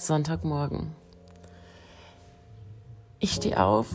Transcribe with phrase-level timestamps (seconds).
[0.00, 0.94] Sonntagmorgen.
[3.18, 3.86] Ich stehe auf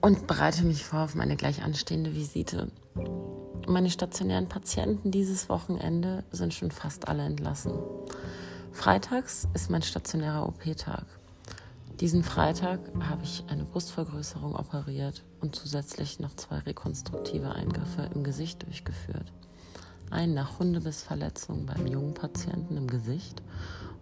[0.00, 2.70] und bereite mich vor auf meine gleich anstehende Visite.
[3.66, 7.72] Meine stationären Patienten dieses Wochenende sind schon fast alle entlassen.
[8.70, 11.06] Freitags ist mein stationärer OP-Tag.
[11.98, 18.62] Diesen Freitag habe ich eine Brustvergrößerung operiert und zusätzlich noch zwei rekonstruktive Eingriffe im Gesicht
[18.64, 19.32] durchgeführt.
[20.10, 23.42] Einen nach Hundebissverletzung beim jungen Patienten im Gesicht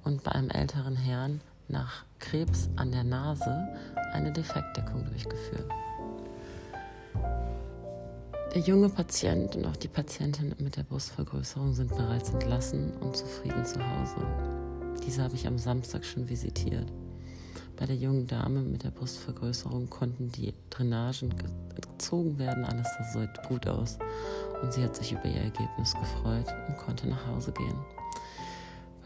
[0.05, 3.69] und bei einem älteren Herrn nach Krebs an der Nase
[4.13, 5.71] eine Defektdeckung durchgeführt.
[8.55, 13.65] Der junge Patient und auch die Patientin mit der Brustvergrößerung sind bereits entlassen und zufrieden
[13.65, 14.27] zu Hause.
[15.07, 16.93] Diese habe ich am Samstag schon visitiert.
[17.79, 21.35] Bei der jungen Dame mit der Brustvergrößerung konnten die Drainagen
[21.75, 23.99] gezogen werden, alles sah so gut aus
[24.63, 28.02] und sie hat sich über ihr Ergebnis gefreut und konnte nach Hause gehen.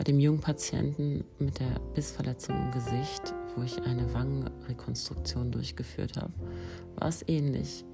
[0.06, 6.32] Dem jungen Patienten mit der Bissverletzung im Gesicht, wo ich eine Wangenrekonstruktion durchgeführt habe,
[6.94, 7.84] war es ähnlich.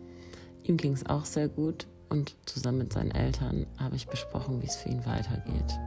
[0.64, 4.66] Ihm ging es auch sehr gut und zusammen mit seinen Eltern habe ich besprochen, wie
[4.66, 5.78] es für ihn weitergeht.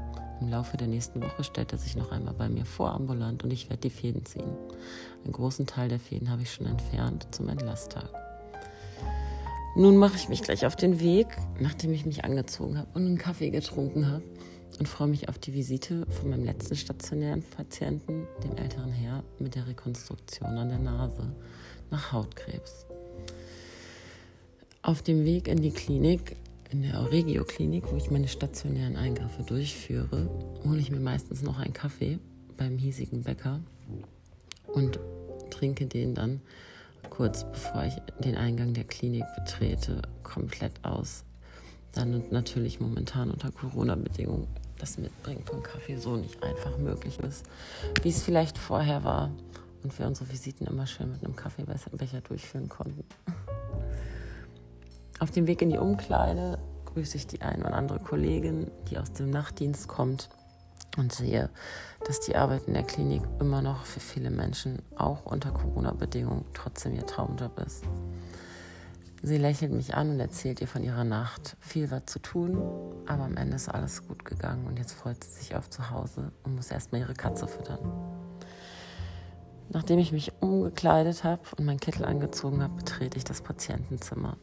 [0.42, 3.54] Im Laufe der nächsten Woche stellt er sich noch einmal bei mir vor ambulant und
[3.54, 4.58] ich werde die Fäden ziehen.
[5.24, 8.10] Einen großen Teil der Fäden habe ich schon entfernt zum Entlasttag.
[9.76, 11.28] Nun mache ich mich gleich auf den Weg,
[11.60, 14.24] nachdem ich mich angezogen habe und einen Kaffee getrunken habe
[14.80, 19.56] und freue mich auf die Visite von meinem letzten stationären Patienten, dem älteren Herr mit
[19.56, 21.34] der Rekonstruktion an der Nase
[21.92, 22.86] nach Hautkrebs.
[24.82, 26.36] Auf dem Weg in die Klinik,
[26.72, 30.30] in der Auregio-Klinik, wo ich meine stationären Eingriffe durchführe,
[30.64, 32.20] hole ich mir meistens noch einen Kaffee
[32.58, 33.62] beim hiesigen Bäcker
[34.68, 35.00] und
[35.50, 36.42] trinke den dann
[37.10, 41.24] kurz bevor ich den Eingang der Klinik betrete, komplett aus.
[41.94, 44.48] Dann natürlich momentan unter Corona-Bedingungen
[44.80, 47.46] das Mitbringen von Kaffee so nicht einfach möglich ist,
[48.02, 49.32] wie es vielleicht vorher war
[49.84, 53.04] und wir unsere Visiten immer schön mit einem Kaffeebecher durchführen konnten.
[55.20, 59.14] Auf dem Weg in die Umkleide grüße ich die eine oder andere Kollegin, die aus
[59.14, 60.30] dem Nachtdienst kommt
[60.98, 61.50] und sehe,
[62.06, 66.96] dass die Arbeit in der Klinik immer noch für viele Menschen, auch unter Corona-Bedingungen, trotzdem
[66.96, 67.84] ihr Traumjob ist.
[69.22, 71.58] Sie lächelt mich an und erzählt ihr von ihrer Nacht.
[71.60, 72.62] Viel war zu tun,
[73.08, 76.32] aber am Ende ist alles gut gegangen und jetzt freut sie sich auf zu Hause
[76.44, 77.80] und muss erstmal ihre Katze füttern.
[79.70, 84.38] Nachdem ich mich umgekleidet habe und meinen Kittel angezogen habe, betrete ich das Patientenzimmer.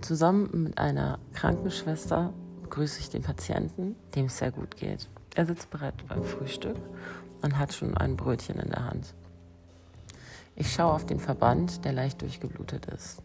[0.00, 2.32] Zusammen mit einer Krankenschwester
[2.62, 5.08] begrüße ich den Patienten, dem es sehr gut geht.
[5.34, 6.76] Er sitzt bereit beim Frühstück
[7.42, 9.14] und hat schon ein Brötchen in der Hand.
[10.54, 13.22] Ich schaue auf den Verband, der leicht durchgeblutet ist.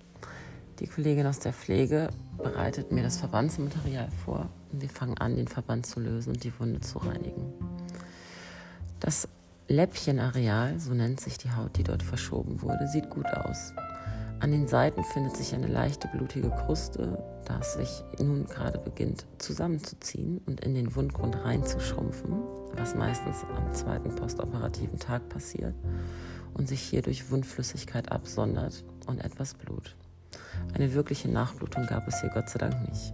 [0.82, 2.10] Die Kollegin aus der Pflege
[2.40, 6.60] bereitet mir das Verbandsmaterial vor und wir fangen an, den Verband zu lösen und die
[6.60, 7.54] Wunde zu reinigen.
[9.00, 9.28] Das
[9.68, 13.74] Läppchenareal, so nennt sich die Haut, die dort verschoben wurde, sieht gut aus.
[14.40, 19.28] An den Seiten findet sich eine leichte blutige Kruste, da es sich nun gerade beginnt
[19.38, 22.34] zusammenzuziehen und in den Wundgrund reinzuschrumpfen,
[22.74, 25.76] was meistens am zweiten postoperativen Tag passiert
[26.56, 29.96] und sich hier durch Wundflüssigkeit absondert und etwas Blut.
[30.74, 33.14] Eine wirkliche Nachblutung gab es hier Gott sei Dank nicht.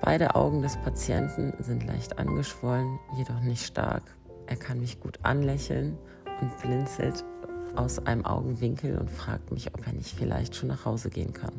[0.00, 4.02] Beide Augen des Patienten sind leicht angeschwollen, jedoch nicht stark.
[4.46, 5.96] Er kann mich gut anlächeln
[6.40, 7.24] und blinzelt
[7.74, 11.52] aus einem Augenwinkel und fragt mich, ob er nicht vielleicht schon nach Hause gehen kann.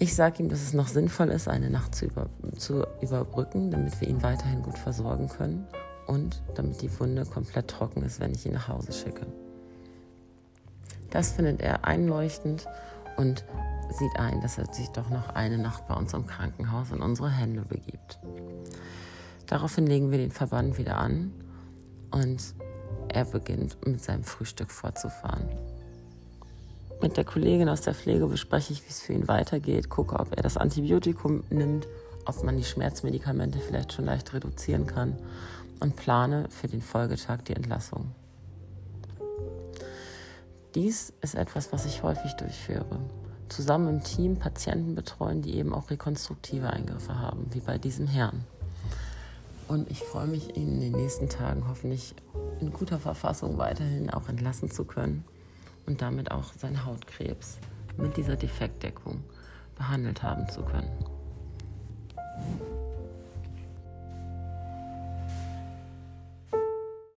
[0.00, 4.00] Ich sage ihm, dass es noch sinnvoll ist, eine Nacht zu, über, zu überbrücken, damit
[4.00, 5.66] wir ihn weiterhin gut versorgen können
[6.06, 9.26] und damit die Wunde komplett trocken ist, wenn ich ihn nach Hause schicke.
[11.10, 12.66] Das findet er einleuchtend
[13.16, 13.44] und
[13.90, 17.30] sieht ein, dass er sich doch noch eine Nacht bei uns im Krankenhaus in unsere
[17.30, 18.18] Hände begibt.
[19.46, 21.32] Daraufhin legen wir den Verband wieder an
[22.10, 22.54] und
[23.08, 25.48] er beginnt mit seinem Frühstück fortzufahren.
[27.00, 30.36] Mit der Kollegin aus der Pflege bespreche ich, wie es für ihn weitergeht, gucke, ob
[30.36, 31.86] er das Antibiotikum nimmt,
[32.26, 35.16] ob man die Schmerzmedikamente vielleicht schon leicht reduzieren kann
[35.80, 38.10] und plane für den Folgetag die Entlassung.
[40.74, 43.00] Dies ist etwas, was ich häufig durchführe.
[43.48, 48.44] Zusammen im Team Patienten betreuen, die eben auch rekonstruktive Eingriffe haben, wie bei diesem Herrn.
[49.66, 52.14] Und ich freue mich, ihn in den nächsten Tagen hoffentlich
[52.60, 55.24] in guter Verfassung weiterhin auch entlassen zu können
[55.86, 57.58] und damit auch seinen Hautkrebs
[57.96, 59.24] mit dieser Defektdeckung
[59.74, 60.90] behandelt haben zu können.